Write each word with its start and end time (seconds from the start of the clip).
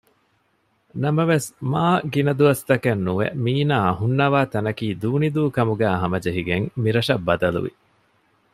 ނަމަވެސް 1.03 1.47
މާގިނަދުވަސްތަކެއް 1.71 3.03
ނުވެ 3.07 3.27
މީނާ 3.43 3.77
ހުންނަވާ 3.99 4.39
ތަނަކީ 4.53 4.87
ދޫނިދޫކަމުގައި 5.01 5.99
ހަމަޖެހިގެން 6.03 6.65
މިރަށަށް 6.83 7.25
ބަދަލުވި 7.27 7.71